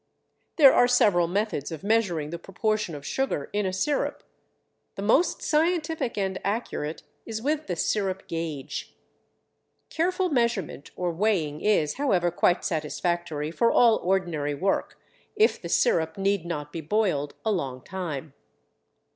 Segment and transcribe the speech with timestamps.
[0.55, 4.23] There are several methods of measuring the proportion of sugar in a sirup.
[4.95, 8.95] The most scientific and accurate is with the sirup gauge.
[9.91, 14.99] Careful measurement or weighing is, however, quite satisfactory for all ordinary work
[15.35, 18.33] if the sirup need not be boiled a long time.